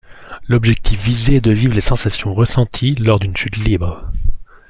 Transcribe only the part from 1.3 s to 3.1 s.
est de vivre les sensations ressenties